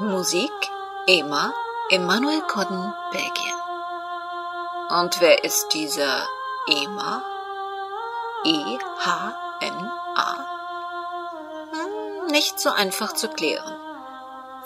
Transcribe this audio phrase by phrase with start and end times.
[0.00, 0.50] Musik
[1.06, 1.52] Ema
[1.90, 3.60] Emanuel Codden, Belgien.
[4.88, 6.26] Und wer ist dieser
[6.66, 7.22] Ema?
[8.46, 10.36] E-H-M-A?
[11.70, 13.76] Hm, nicht so einfach zu klären.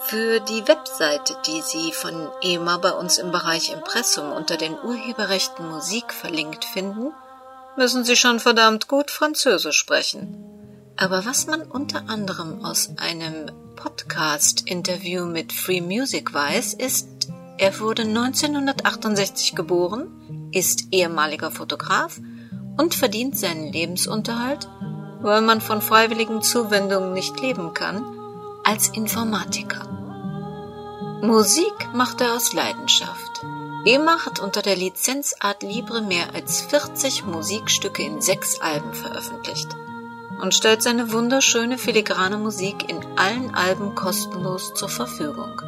[0.02, 5.68] Für die Webseite, die Sie von EMA bei uns im Bereich Impressum unter den Urheberrechten
[5.68, 7.12] Musik verlinkt finden,
[7.74, 10.94] müssen Sie schon verdammt gut Französisch sprechen.
[10.96, 17.08] Aber was man unter anderem aus einem Podcast-Interview mit Free Music weiß, ist,
[17.58, 22.20] er wurde 1968 geboren, ist ehemaliger Fotograf
[22.76, 24.68] und verdient seinen Lebensunterhalt,
[25.20, 28.04] weil man von freiwilligen Zuwendungen nicht leben kann,
[28.64, 29.88] als Informatiker.
[31.22, 33.44] Musik macht er aus Leidenschaft.
[33.86, 39.68] EMA hat unter der Lizenz Art Libre mehr als 40 Musikstücke in sechs Alben veröffentlicht
[40.44, 45.62] und stellt seine wunderschöne filigrane Musik in allen Alben kostenlos zur Verfügung,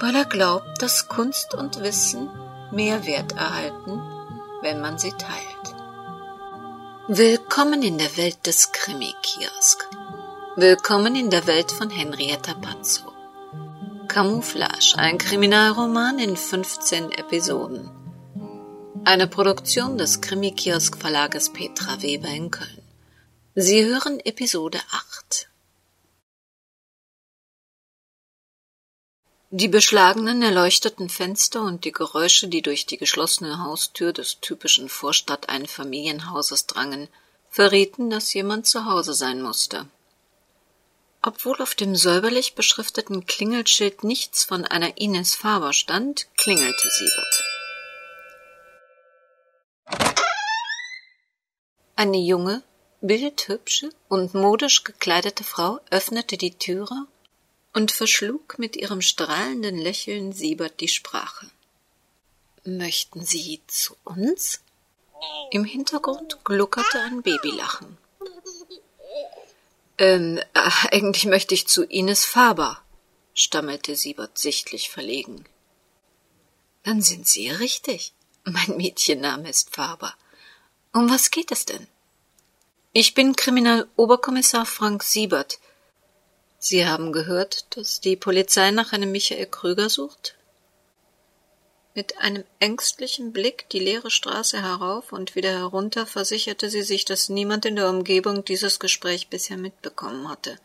[0.00, 2.28] weil er glaubt, dass Kunst und Wissen
[2.72, 4.02] mehr Wert erhalten,
[4.62, 5.76] wenn man sie teilt.
[7.06, 9.88] Willkommen in der Welt des Krimi-Kiosk.
[10.56, 13.12] Willkommen in der Welt von Henrietta Pazzo.
[14.08, 17.88] Camouflage, ein Kriminalroman in 15 Episoden.
[19.04, 22.87] Eine Produktion des Krimi-Kiosk Verlages Petra Weber in Köln.
[23.60, 25.48] Sie hören Episode 8.
[29.50, 36.66] Die beschlagenen, erleuchteten Fenster und die Geräusche, die durch die geschlossene Haustür des typischen Vorstadt-Einfamilienhauses
[36.66, 37.08] drangen,
[37.50, 39.88] verrieten, dass jemand zu Hause sein musste.
[41.20, 47.42] Obwohl auf dem säuberlich beschrifteten Klingelschild nichts von einer Ines Faber stand, klingelte Siebert.
[51.96, 52.62] Eine junge,
[53.00, 57.06] bildhübsche und modisch gekleidete Frau öffnete die Türe
[57.72, 61.50] und verschlug mit ihrem strahlenden Lächeln Siebert die Sprache.
[62.64, 64.60] Möchten Sie zu uns?
[65.50, 67.96] Im Hintergrund gluckerte ein Babylachen.
[69.98, 70.40] Ähm,
[70.90, 72.80] eigentlich möchte ich zu Ines Faber,
[73.34, 75.44] stammelte Siebert sichtlich verlegen.
[76.84, 78.12] Dann sind Sie richtig.
[78.44, 80.14] Mein Mädchenname ist Faber.
[80.92, 81.86] Um was geht es denn?
[82.94, 85.58] Ich bin Kriminaloberkommissar Frank Siebert.
[86.58, 90.36] Sie haben gehört, dass die Polizei nach einem Michael Krüger sucht?
[91.94, 97.28] Mit einem ängstlichen Blick die leere Straße herauf und wieder herunter versicherte sie sich, dass
[97.28, 100.58] niemand in der Umgebung dieses Gespräch bisher mitbekommen hatte.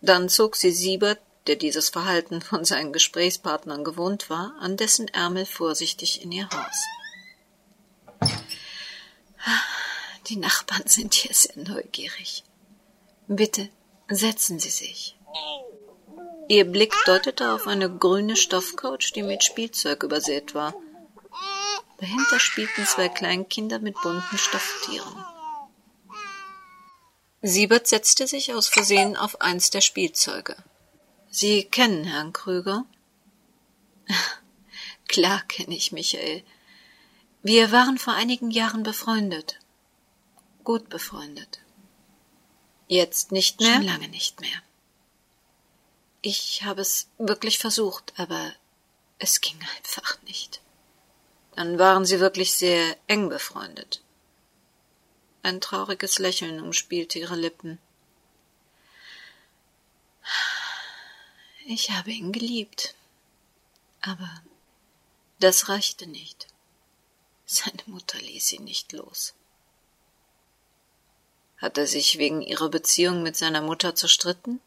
[0.00, 1.18] Dann zog sie Siebert,
[1.48, 7.03] der dieses Verhalten von seinen Gesprächspartnern gewohnt war, an dessen Ärmel vorsichtig in ihr Haus.
[10.28, 12.44] Die Nachbarn sind hier sehr neugierig.
[13.26, 13.68] Bitte
[14.08, 15.16] setzen Sie sich.
[16.48, 20.74] Ihr Blick deutete auf eine grüne Stoffcouch, die mit Spielzeug übersät war.
[21.98, 25.24] Dahinter spielten zwei Kleinkinder mit bunten Stofftieren.
[27.42, 30.56] Siebert setzte sich aus Versehen auf eins der Spielzeuge.
[31.30, 32.86] Sie kennen Herrn Krüger?
[35.08, 36.42] Klar kenne ich Michael.
[37.42, 39.58] Wir waren vor einigen Jahren befreundet
[40.64, 41.60] gut befreundet.
[42.88, 43.74] Jetzt nicht mehr?
[43.74, 44.62] Schon lange nicht mehr.
[46.22, 48.52] Ich habe es wirklich versucht, aber
[49.18, 50.60] es ging einfach nicht.
[51.54, 54.02] Dann waren Sie wirklich sehr eng befreundet.
[55.42, 57.78] Ein trauriges Lächeln umspielte ihre Lippen.
[61.66, 62.94] Ich habe ihn geliebt.
[64.00, 64.42] Aber
[65.38, 66.46] das reichte nicht.
[67.46, 69.34] Seine Mutter ließ ihn nicht los.
[71.64, 74.60] Hat er sich wegen ihrer Beziehung mit seiner Mutter zerstritten?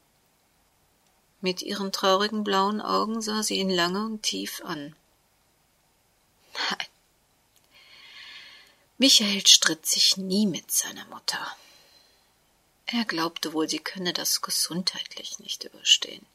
[1.41, 4.95] Mit ihren traurigen blauen Augen sah sie ihn lange und tief an.
[6.55, 6.87] Nein.
[8.97, 11.55] Michael stritt sich nie mit seiner Mutter.
[12.87, 16.25] Er glaubte wohl, sie könne das gesundheitlich nicht überstehen.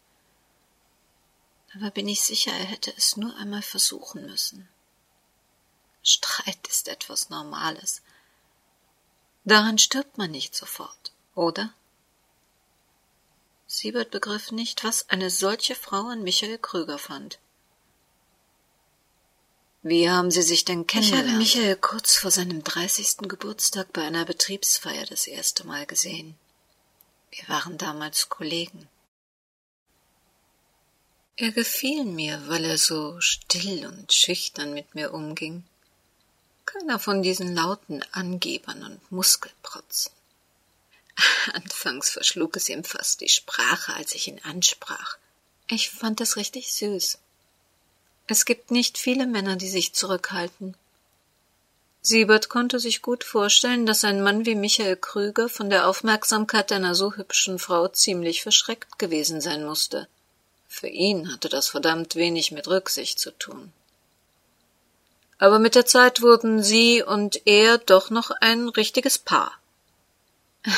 [1.75, 4.69] Aber bin ich sicher, er hätte es nur einmal versuchen müssen.
[6.05, 8.00] Streit ist etwas Normales,
[9.44, 11.73] Daran stirbt man nicht sofort, oder?
[13.67, 17.39] Siebert begriff nicht, was eine solche Frau an Michael Krüger fand.
[19.83, 21.25] Wie haben Sie sich denn kennengelernt?
[21.25, 26.37] Ich habe Michael kurz vor seinem dreißigsten Geburtstag bei einer Betriebsfeier das erste Mal gesehen.
[27.33, 28.89] Wir waren damals Kollegen.
[31.37, 35.65] Er gefiel mir, weil er so still und schüchtern mit mir umging.
[36.64, 40.12] Keiner von diesen lauten Angebern und Muskelprotzen.
[41.53, 45.17] Anfangs verschlug es ihm fast die Sprache, als ich ihn ansprach.
[45.69, 47.19] Ich fand es richtig süß.
[48.26, 50.75] Es gibt nicht viele Männer, die sich zurückhalten.
[52.05, 56.94] Siebert konnte sich gut vorstellen, dass ein Mann wie Michael Krüger von der Aufmerksamkeit einer
[56.94, 60.08] so hübschen Frau ziemlich verschreckt gewesen sein musste.
[60.69, 63.73] Für ihn hatte das verdammt wenig mit Rücksicht zu tun.
[65.43, 69.59] Aber mit der Zeit wurden sie und er doch noch ein richtiges Paar.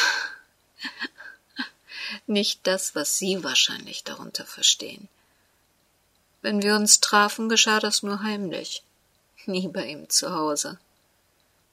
[2.27, 5.11] Nicht das, was Sie wahrscheinlich darunter verstehen.
[6.41, 8.83] Wenn wir uns trafen, geschah das nur heimlich,
[9.45, 10.79] nie bei ihm zu Hause.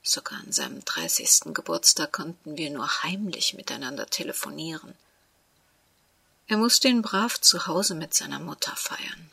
[0.03, 4.95] Sogar an seinem dreißigsten Geburtstag konnten wir nur heimlich miteinander telefonieren.
[6.49, 9.31] Er musste ihn brav zu Hause mit seiner Mutter feiern.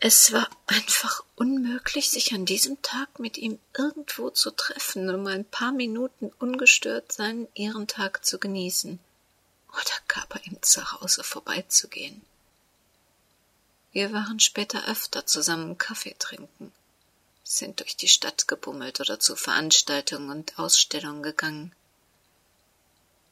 [0.00, 5.44] Es war einfach unmöglich, sich an diesem Tag mit ihm irgendwo zu treffen, um ein
[5.44, 9.00] paar Minuten ungestört seinen Ehrentag zu genießen
[9.72, 12.22] oder gar bei ihm zu Hause vorbeizugehen.
[13.92, 16.72] Wir waren später öfter zusammen Kaffee trinken
[17.48, 21.74] sind durch die Stadt gebummelt oder zu Veranstaltungen und Ausstellungen gegangen.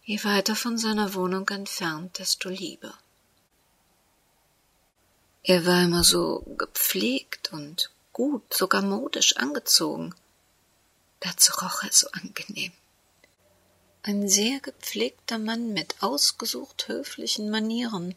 [0.04, 2.94] Je weiter von seiner Wohnung entfernt, desto lieber.
[5.48, 10.12] Er war immer so gepflegt und gut, sogar modisch angezogen.
[11.20, 12.72] Dazu roch er so angenehm.
[14.02, 18.16] Ein sehr gepflegter Mann mit ausgesucht höflichen Manieren.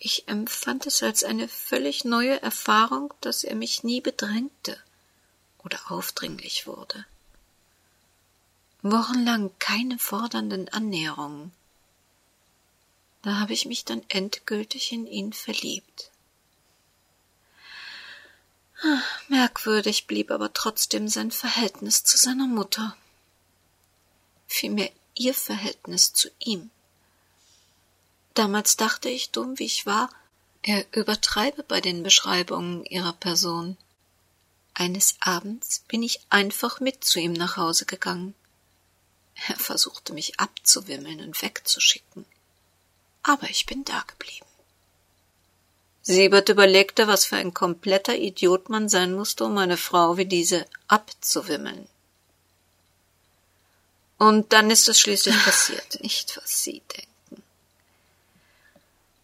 [0.00, 4.76] Ich empfand es als eine völlig neue Erfahrung, dass er mich nie bedrängte
[5.62, 7.06] oder aufdringlich wurde.
[8.82, 11.52] Wochenlang keine fordernden Annäherungen.
[13.26, 16.12] Da habe ich mich dann endgültig in ihn verliebt.
[19.26, 22.96] Merkwürdig blieb aber trotzdem sein Verhältnis zu seiner Mutter.
[24.46, 26.70] Vielmehr ihr Verhältnis zu ihm.
[28.34, 30.08] Damals dachte ich, dumm wie ich war,
[30.62, 33.76] er übertreibe bei den Beschreibungen ihrer Person.
[34.72, 38.36] Eines Abends bin ich einfach mit zu ihm nach Hause gegangen.
[39.48, 42.24] Er versuchte mich abzuwimmeln und wegzuschicken.
[43.26, 44.46] Aber ich bin da geblieben.
[46.02, 50.64] Siebert überlegte, was für ein kompletter Idiot man sein musste, um eine Frau wie diese
[50.86, 51.88] abzuwimmeln.
[54.16, 57.42] Und dann ist es schließlich passiert, nicht was Sie denken.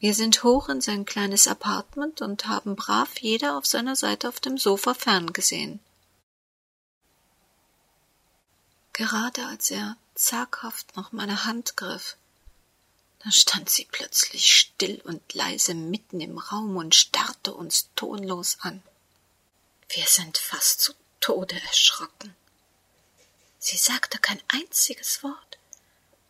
[0.01, 4.41] Wir sind hoch in sein kleines Apartment und haben brav jeder auf seiner Seite auf
[4.41, 5.79] dem Sofa ferngesehen.
[8.93, 12.17] Gerade als er zaghaft nach meiner Hand griff,
[13.25, 18.83] da stand sie plötzlich still und leise mitten im Raum und starrte uns tonlos an.
[19.89, 22.35] Wir sind fast zu Tode erschrocken.
[23.59, 25.59] Sie sagte kein einziges Wort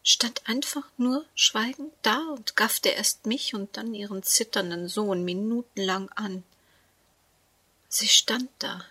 [0.03, 6.09] stand einfach nur schweigend da und gaffte erst mich und dann ihren zitternden Sohn minutenlang
[6.11, 6.43] an.
[7.89, 8.85] Sie stand da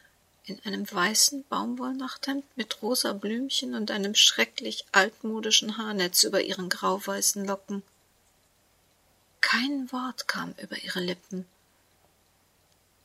[0.46, 7.46] in einem weißen Baumwollnachthemd mit rosa Blümchen und einem schrecklich altmodischen Haarnetz über ihren grauweißen
[7.46, 7.84] Locken.
[9.42, 11.46] Kein Wort kam über ihre Lippen.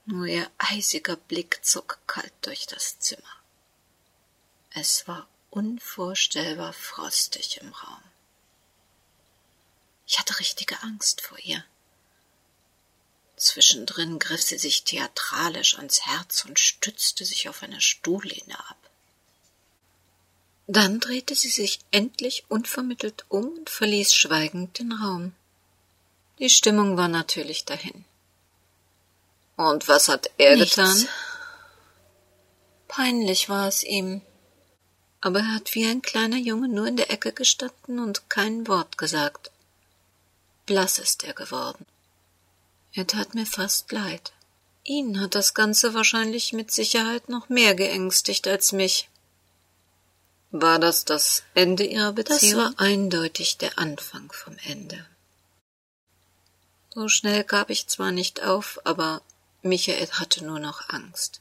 [0.05, 3.23] Nur ihr eisiger Blick zog kalt durch das Zimmer.
[4.71, 8.03] Es war unvorstellbar frostig im Raum.
[10.07, 11.65] Ich hatte richtige Angst vor ihr.
[13.37, 18.79] Zwischendrin griff sie sich theatralisch ans Herz und stützte sich auf eine Stuhllehne ab.
[20.69, 25.35] Dann drehte sie sich endlich unvermittelt um und verließ schweigend den Raum.
[26.39, 28.05] Die Stimmung war natürlich dahin.
[29.57, 30.77] Und was hat er Nichts.
[30.77, 31.09] getan?
[32.89, 34.21] Peinlich war es ihm,
[35.21, 38.99] aber er hat wie ein kleiner Junge nur in der Ecke gestanden und kein Wort
[38.99, 39.51] gesagt.
[40.67, 41.87] Blass ist er geworden.
[42.93, 44.33] Er tat mir fast leid.
[44.85, 49.09] Ihn hat das Ganze wahrscheinlich mit Sicherheit noch mehr geängstigt als mich.
[50.53, 52.63] War das das Ende Ihrer Beziehung?
[52.63, 55.05] Das war eindeutig der Anfang vom Ende.
[56.97, 59.21] So schnell gab ich zwar nicht auf, aber
[59.61, 61.41] Michael hatte nur noch Angst.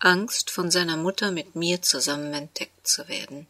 [0.00, 3.46] Angst, von seiner Mutter mit mir zusammen entdeckt zu werden.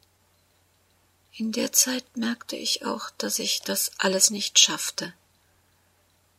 [1.32, 5.14] In der Zeit merkte ich auch, dass ich das alles nicht schaffte.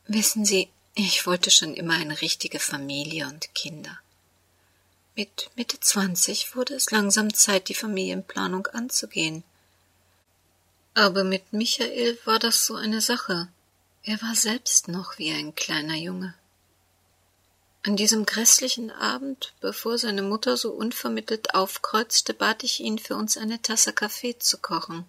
[0.06, 3.98] Wissen Sie, ich wollte schon immer eine richtige Familie und Kinder.
[5.16, 9.42] Mit Mitte zwanzig wurde es langsam Zeit, die Familienplanung anzugehen.
[10.94, 13.48] Aber mit Michael war das so eine Sache.
[14.08, 16.32] Er war selbst noch wie ein kleiner Junge.
[17.82, 23.36] An diesem grässlichen Abend, bevor seine Mutter so unvermittelt aufkreuzte, bat ich ihn, für uns
[23.36, 25.04] eine Tasse Kaffee zu kochen.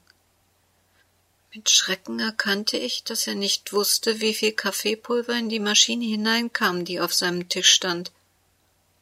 [1.54, 6.84] Mit Schrecken erkannte ich, dass er nicht wusste, wie viel Kaffeepulver in die Maschine hineinkam,
[6.84, 8.12] die auf seinem Tisch stand,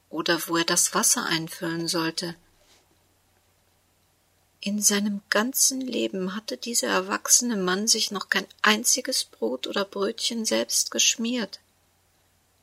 [0.10, 2.36] oder wo er das Wasser einfüllen sollte.
[4.68, 10.44] In seinem ganzen Leben hatte dieser erwachsene Mann sich noch kein einziges Brot oder Brötchen
[10.44, 11.60] selbst geschmiert.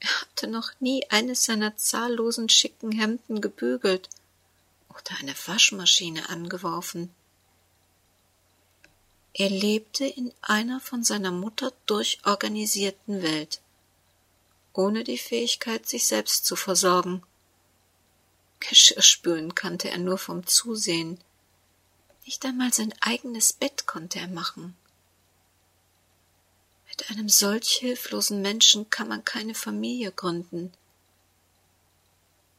[0.01, 4.09] Er hatte noch nie eines seiner zahllosen schicken Hemden gebügelt
[4.89, 7.15] oder eine Waschmaschine angeworfen.
[9.33, 13.61] Er lebte in einer von seiner Mutter durchorganisierten Welt,
[14.73, 17.23] ohne die Fähigkeit, sich selbst zu versorgen.
[18.59, 21.21] Geschirrspülen kannte er nur vom Zusehen.
[22.33, 24.75] Nicht einmal sein eigenes Bett konnte er machen.
[26.89, 30.73] Mit einem solch hilflosen Menschen kann man keine Familie gründen.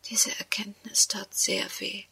[0.05, 2.03] Diese Erkenntnis tat sehr weh,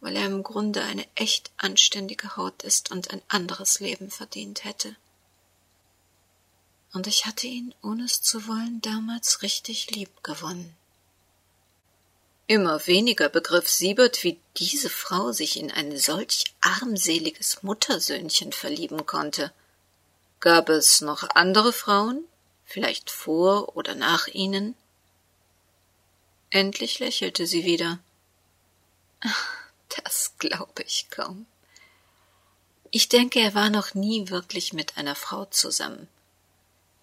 [0.00, 4.94] weil er im Grunde eine echt anständige Haut ist und ein anderes Leben verdient hätte.
[6.92, 10.76] Und ich hatte ihn, ohne es zu wollen, damals richtig lieb gewonnen.
[12.46, 19.52] Immer weniger begriff Siebert, wie diese Frau sich in ein solch armseliges Muttersöhnchen verlieben konnte–
[20.40, 22.24] Gab es noch andere Frauen,
[22.64, 24.76] vielleicht vor oder nach Ihnen?
[26.50, 27.98] Endlich lächelte sie wieder.
[30.04, 31.46] Das glaube ich kaum.
[32.90, 36.06] Ich denke, er war noch nie wirklich mit einer Frau zusammen.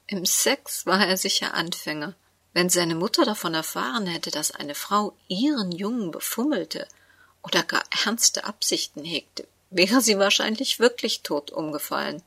[0.08, 2.14] Im Sex war er sicher Anfänger.
[2.54, 6.88] Wenn seine Mutter davon erfahren hätte, dass eine Frau ihren Jungen befummelte
[7.42, 12.22] oder gar ernste Absichten hegte, wäre sie wahrscheinlich wirklich tot umgefallen.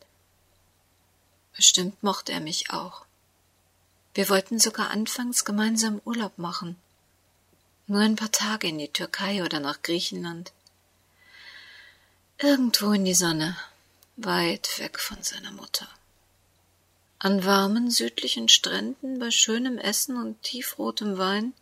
[1.55, 3.07] Bestimmt mochte er mich auch.
[4.15, 6.77] Wir wollten sogar anfangs gemeinsam Urlaub machen.
[7.87, 10.53] Nur ein paar Tage in die Türkei oder nach Griechenland.
[12.39, 13.57] Irgendwo in die Sonne,
[14.17, 15.89] weit weg von seiner Mutter.
[17.19, 21.55] An warmen südlichen Stränden bei schönem Essen und tiefrotem Wein,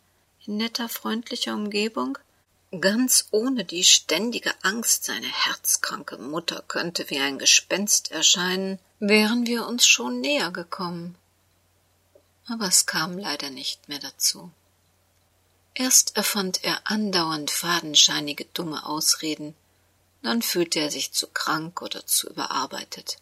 [0.45, 2.17] in netter freundlicher Umgebung,
[2.81, 9.65] ganz ohne die ständige Angst, seine herzkranke Mutter könnte wie ein Gespenst erscheinen, wären wir
[9.65, 11.15] uns schon näher gekommen.
[12.47, 14.51] Aber es kam leider nicht mehr dazu.
[15.73, 19.55] Erst erfand er andauernd fadenscheinige dumme Ausreden,
[20.21, 23.17] dann fühlte er sich zu krank oder zu überarbeitet.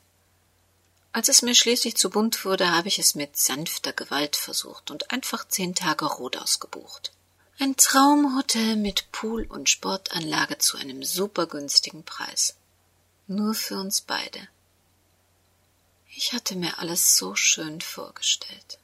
[1.13, 5.11] Als es mir schließlich zu bunt wurde, habe ich es mit sanfter Gewalt versucht und
[5.11, 7.11] einfach zehn Tage Rodaus gebucht.
[7.59, 12.55] Ein Traumhotel mit Pool und Sportanlage zu einem supergünstigen Preis.
[13.27, 14.47] Nur für uns beide.
[16.15, 18.79] Ich hatte mir alles so schön vorgestellt.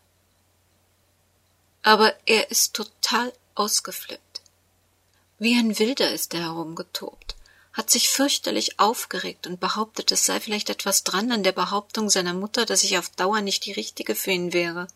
[1.81, 4.41] Aber er ist total ausgeflippt.
[5.39, 7.36] Wie ein Wilder ist er herumgetobt,
[7.79, 12.36] hat sich fürchterlich aufgeregt und behauptet, es sei vielleicht etwas dran an der Behauptung seiner
[12.36, 14.88] Mutter, dass ich auf Dauer nicht die richtige für ihn wäre.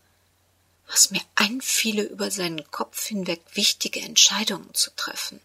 [0.87, 5.39] Was mir einfiele, über seinen Kopf hinweg wichtige Entscheidungen zu treffen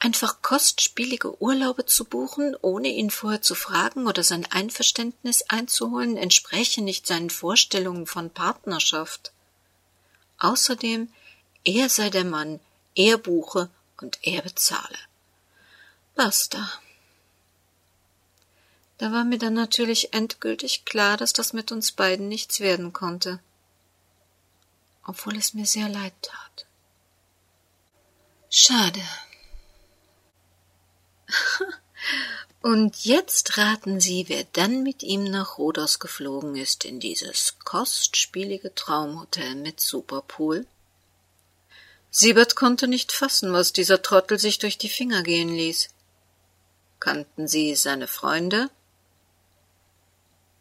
[0.00, 6.82] einfach kostspielige Urlaube zu buchen, ohne ihn vorher zu fragen oder sein Einverständnis einzuholen, entspräche
[6.82, 9.32] nicht seinen Vorstellungen von Partnerschaft.
[10.38, 11.12] Außerdem,
[11.64, 12.60] er sei der Mann,
[12.94, 13.70] er buche
[14.00, 14.98] und er bezahle.
[16.18, 16.68] Basta.
[18.98, 23.38] Da war mir dann natürlich endgültig klar, dass das mit uns beiden nichts werden konnte,
[25.06, 26.66] obwohl es mir sehr leid tat.
[28.50, 29.00] Schade.
[32.62, 38.74] Und jetzt raten Sie, wer dann mit ihm nach Rhodos geflogen ist in dieses kostspielige
[38.74, 40.66] Traumhotel mit Superpool?
[42.10, 45.90] Siebert konnte nicht fassen, was dieser Trottel sich durch die Finger gehen ließ.
[47.00, 48.70] Kannten Sie seine Freunde?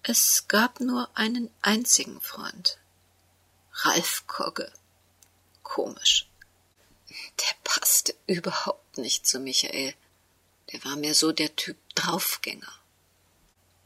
[0.04, 2.78] Es gab nur einen einzigen Freund.
[3.74, 4.72] Ralf Kogge.
[5.64, 6.30] Komisch.
[7.10, 9.94] Der passte überhaupt nicht zu Michael.
[10.72, 12.72] Der war mir so der Typ Draufgänger.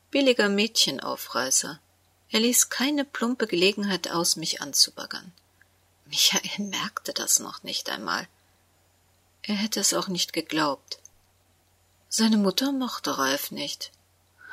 [0.10, 1.80] Billiger Mädchenaufreißer.
[2.30, 5.34] Er ließ keine plumpe Gelegenheit aus, mich anzubaggern.
[6.06, 8.28] Michael merkte das noch nicht einmal.
[9.44, 11.01] Er hätte es auch nicht geglaubt.
[12.14, 13.92] Seine Mutter mochte Ralf nicht.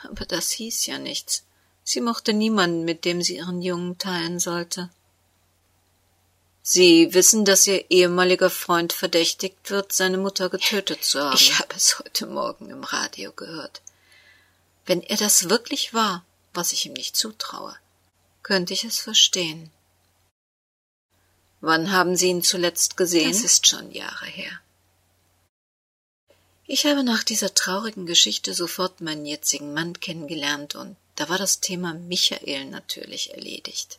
[0.04, 1.42] Aber das hieß ja nichts.
[1.82, 4.90] Sie mochte niemanden, mit dem sie ihren Jungen teilen sollte.
[6.62, 11.34] Sie wissen, dass Ihr ehemaliger Freund verdächtigt wird, seine Mutter getötet zu haben.
[11.34, 13.80] Ich habe es heute Morgen im Radio gehört.
[14.86, 16.24] Wenn er das wirklich war,
[16.54, 17.74] was ich ihm nicht zutraue,
[18.44, 19.72] könnte ich es verstehen.
[21.60, 23.32] Wann haben Sie ihn zuletzt gesehen?
[23.32, 24.60] Das ist schon Jahre her.
[26.70, 31.60] Ich habe nach dieser traurigen Geschichte sofort meinen jetzigen Mann kennengelernt und da war das
[31.60, 33.98] Thema Michael natürlich erledigt.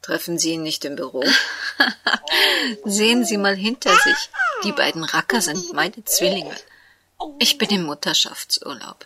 [0.00, 1.24] Treffen Sie ihn nicht im Büro?
[2.84, 4.30] Sehen Sie mal hinter sich.
[4.62, 6.54] Die beiden Racker sind meine Zwillinge.
[7.40, 9.04] Ich bin im Mutterschaftsurlaub.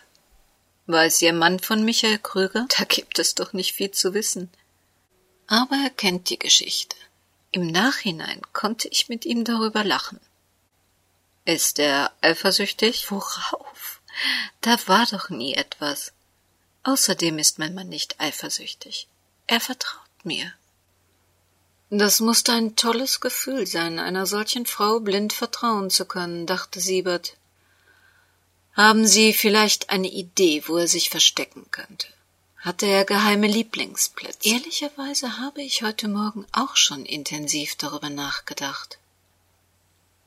[0.85, 2.67] Weiß Ihr Mann von Michael Krüger?
[2.77, 4.51] Da gibt es doch nicht viel zu wissen.
[5.47, 6.95] Aber er kennt die Geschichte.
[7.49, 10.19] Im Nachhinein konnte ich mit ihm darüber lachen.
[11.49, 13.09] Ist er eifersüchtig?
[13.09, 14.01] Worauf?
[14.61, 16.13] Da war doch nie etwas.
[16.83, 19.07] Außerdem ist mein Mann nicht eifersüchtig.
[19.47, 20.53] Er vertraut mir.
[21.89, 27.35] Das musste ein tolles Gefühl sein, einer solchen Frau blind vertrauen zu können, dachte Siebert.
[28.73, 32.05] Haben Sie vielleicht eine Idee, wo er sich verstecken könnte?
[32.57, 34.49] Hatte er geheime Lieblingsplätze?
[34.49, 38.99] Ehrlicherweise habe ich heute Morgen auch schon intensiv darüber nachgedacht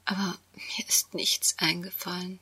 [0.04, 2.40] aber mir ist nichts eingefallen.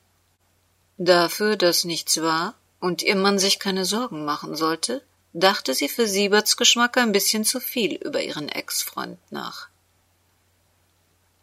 [0.97, 5.03] Dafür, dass nichts war und ihr Mann sich keine Sorgen machen sollte,
[5.33, 9.69] dachte sie für Sieberts Geschmack ein bisschen zu viel über ihren Ex-Freund nach.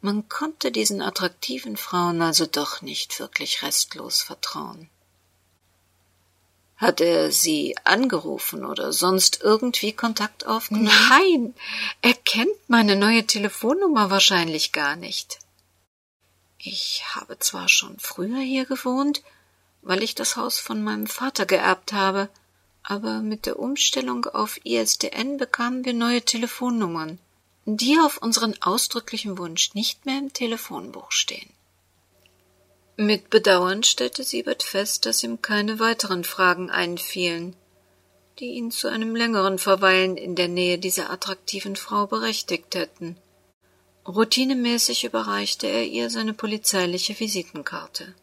[0.00, 4.88] Man konnte diesen attraktiven Frauen also doch nicht wirklich restlos vertrauen.
[6.76, 10.92] Hat er sie angerufen oder sonst irgendwie Kontakt aufgenommen?
[11.08, 11.54] Nein,
[12.02, 15.40] er kennt meine neue Telefonnummer wahrscheinlich gar nicht.
[16.58, 19.22] Ich habe zwar schon früher hier gewohnt,
[19.82, 22.28] weil ich das Haus von meinem Vater geerbt habe,
[22.82, 27.18] aber mit der Umstellung auf ISDN bekamen wir neue Telefonnummern,
[27.64, 31.50] die auf unseren ausdrücklichen Wunsch nicht mehr im Telefonbuch stehen.
[32.96, 37.54] Mit Bedauern stellte Siebert fest, dass ihm keine weiteren Fragen einfielen,
[38.40, 43.16] die ihn zu einem längeren Verweilen in der Nähe dieser attraktiven Frau berechtigt hätten.
[44.08, 48.14] Routinemäßig überreichte er ihr seine polizeiliche Visitenkarte.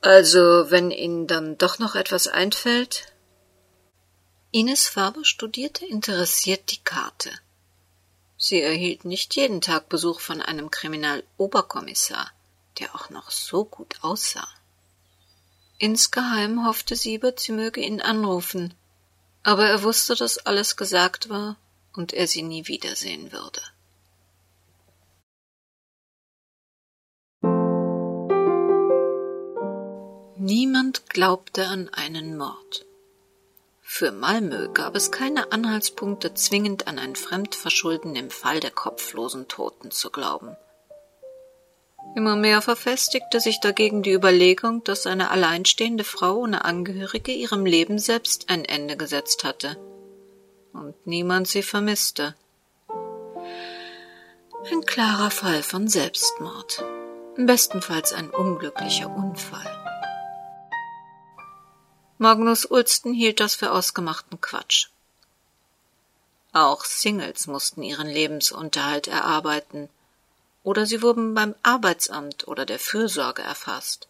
[0.00, 3.12] Also, wenn Ihnen dann doch noch etwas einfällt?
[4.50, 7.30] Ines Faber studierte interessiert die Karte.
[8.38, 12.30] Sie erhielt nicht jeden Tag Besuch von einem Kriminaloberkommissar,
[12.78, 14.48] der auch noch so gut aussah.
[15.76, 18.72] Insgeheim hoffte Siebert, sie möge ihn anrufen,
[19.42, 21.56] aber er wusste, dass alles gesagt war
[21.92, 23.60] und er sie nie wiedersehen würde.
[30.42, 32.86] Niemand glaubte an einen Mord.
[33.82, 39.90] Für Malmö gab es keine Anhaltspunkte, zwingend an ein Fremdverschulden im Fall der kopflosen Toten
[39.90, 40.56] zu glauben.
[42.16, 47.98] Immer mehr verfestigte sich dagegen die Überlegung, dass eine alleinstehende Frau ohne Angehörige ihrem Leben
[47.98, 49.76] selbst ein Ende gesetzt hatte
[50.72, 52.34] und niemand sie vermisste.
[54.72, 56.82] Ein klarer Fall von Selbstmord,
[57.36, 59.79] bestenfalls ein unglücklicher Unfall.
[62.22, 64.88] Magnus Ulsten hielt das für ausgemachten Quatsch.
[66.52, 69.88] Auch Singles mussten ihren Lebensunterhalt erarbeiten,
[70.62, 74.06] oder sie wurden beim Arbeitsamt oder der Fürsorge erfasst.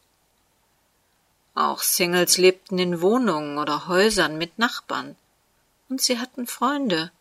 [1.55, 5.14] Auch Singles lebten in Wohnungen oder Häusern mit Nachbarn,
[5.88, 7.12] und sie hatten Freunde.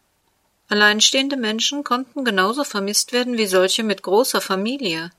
[0.70, 5.12] Alleinstehende Menschen konnten genauso vermisst werden wie solche mit großer Familie.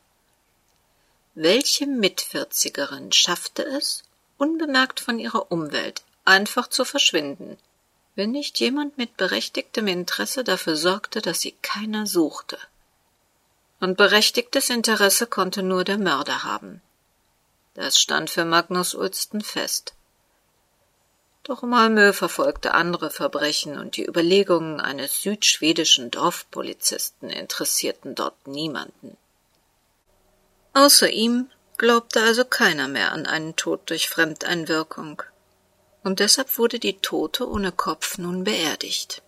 [1.36, 4.02] Welche Mitvierzigerin schaffte es,
[4.40, 7.58] unbemerkt von ihrer Umwelt, einfach zu verschwinden,
[8.14, 12.58] wenn nicht jemand mit berechtigtem Interesse dafür sorgte, dass sie keiner suchte.
[13.80, 16.80] Und berechtigtes Interesse konnte nur der Mörder haben.
[17.74, 19.94] Das stand für Magnus Ulsten fest.
[21.44, 29.16] Doch Malmö verfolgte andere Verbrechen und die Überlegungen eines südschwedischen Dorfpolizisten interessierten dort niemanden.
[30.74, 31.50] Außer ihm
[31.80, 35.22] glaubte also keiner mehr an einen Tod durch Fremdeinwirkung.
[36.04, 39.22] Und deshalb wurde die Tote ohne Kopf nun beerdigt.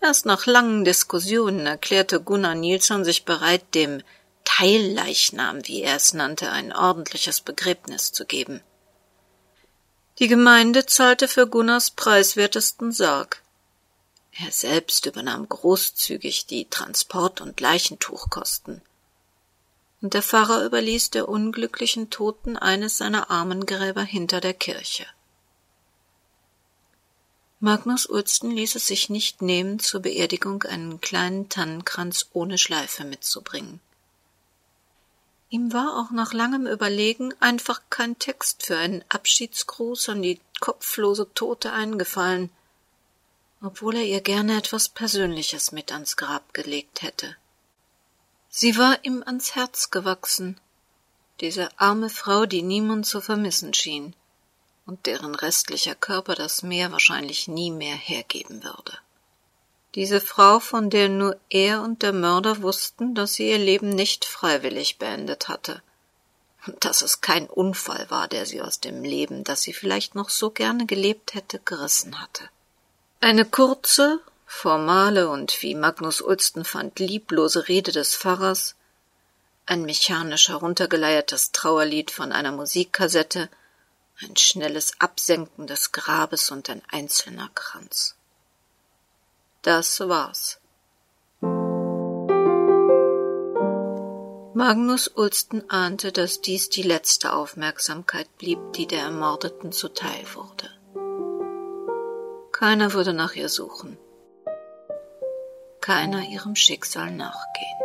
[0.00, 4.02] Erst nach langen Diskussionen erklärte Gunnar Nilsson sich bereit, dem
[4.42, 8.64] Teilleichnam, wie er es nannte, ein ordentliches Begräbnis zu geben.
[10.18, 13.42] Die Gemeinde zahlte für Gunnars preiswertesten Sarg.
[14.32, 18.82] Er selbst übernahm großzügig die Transport- und Leichentuchkosten
[20.02, 25.06] und der Pfarrer überließ der unglücklichen Toten eines seiner Armengräber hinter der Kirche.
[27.60, 33.80] Magnus Ulsten ließ es sich nicht nehmen, zur Beerdigung einen kleinen Tannenkranz ohne Schleife mitzubringen.
[35.48, 41.32] Ihm war auch nach langem Überlegen einfach kein Text für einen Abschiedsgruß an die kopflose
[41.34, 42.50] Tote eingefallen,
[43.62, 47.36] obwohl er ihr gerne etwas Persönliches mit ans Grab gelegt hätte.
[48.54, 50.60] Sie war ihm ans Herz gewachsen,
[51.40, 54.14] diese arme Frau, die niemand zu vermissen schien
[54.84, 58.98] und deren restlicher Körper das Meer wahrscheinlich nie mehr hergeben würde.
[59.94, 64.26] Diese Frau, von der nur er und der Mörder wussten, dass sie ihr Leben nicht
[64.26, 65.82] freiwillig beendet hatte,
[66.66, 70.28] und dass es kein Unfall war, der sie aus dem Leben, das sie vielleicht noch
[70.28, 72.50] so gerne gelebt hätte, gerissen hatte.
[73.18, 74.20] Eine kurze,
[74.52, 78.76] formale und wie Magnus Ulsten fand lieblose Rede des Pfarrers,
[79.66, 83.48] ein mechanisch heruntergeleiertes Trauerlied von einer Musikkassette,
[84.20, 88.14] ein schnelles Absenken des Grabes und ein einzelner Kranz.
[89.62, 90.58] Das war's.
[94.54, 100.70] Magnus Ulsten ahnte, dass dies die letzte Aufmerksamkeit blieb, die der Ermordeten zuteil wurde.
[102.52, 103.98] Keiner würde nach ihr suchen,
[105.82, 107.78] keiner ihrem Schicksal nachgehen.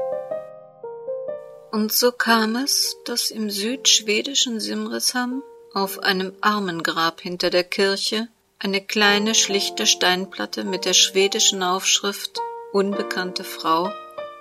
[1.72, 8.30] Und so kam es, dass im südschwedischen Simrishamn auf einem Armengrab hinter der Kirche
[8.60, 12.40] eine kleine schlichte Steinplatte mit der schwedischen Aufschrift
[12.72, 13.92] Unbekannte Frau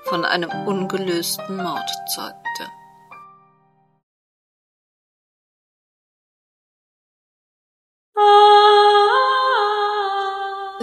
[0.04, 2.36] von einem ungelösten Mord zeugte.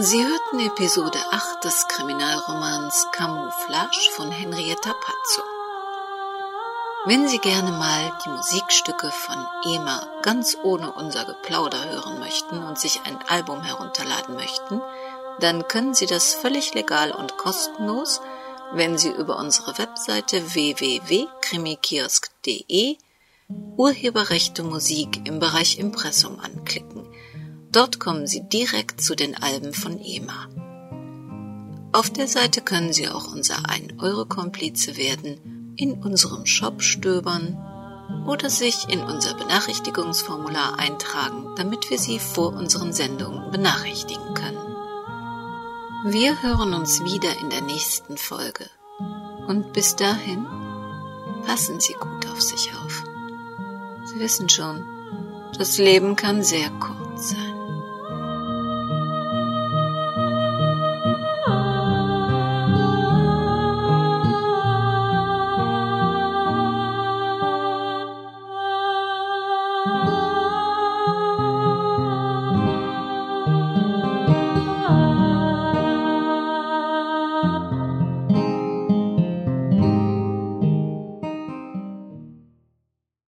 [0.05, 5.41] Sie hörten Episode 8 des Kriminalromans Camouflage von Henrietta Pazzo.
[7.05, 12.77] Wenn Sie gerne mal die Musikstücke von EMA ganz ohne unser Geplauder hören möchten und
[12.77, 14.81] sich ein Album herunterladen möchten,
[15.39, 18.19] dann können Sie das völlig legal und kostenlos,
[18.73, 22.97] wenn Sie über unsere Webseite www.krimikiosk.de
[23.77, 26.92] Urheberrechte Musik im Bereich Impressum anklicken.
[27.73, 30.47] Dort kommen Sie direkt zu den Alben von EMA.
[31.91, 37.57] Auf der Seite können Sie auch unser 1-Euro-Komplize werden in unserem Shop stöbern
[38.27, 44.57] oder sich in unser Benachrichtigungsformular eintragen, damit wir Sie vor unseren Sendungen benachrichtigen können.
[46.05, 48.69] Wir hören uns wieder in der nächsten Folge.
[49.47, 50.45] Und bis dahin,
[51.47, 53.03] passen Sie gut auf sich auf.
[54.05, 54.85] Sie wissen schon,
[55.57, 57.02] das Leben kann sehr kurz